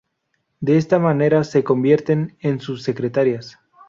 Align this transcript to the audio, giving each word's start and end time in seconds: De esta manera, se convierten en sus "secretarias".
De 0.61 0.77
esta 0.77 0.97
manera, 0.97 1.43
se 1.43 1.63
convierten 1.63 2.35
en 2.39 2.59
sus 2.59 2.81
"secretarias". 2.81 3.59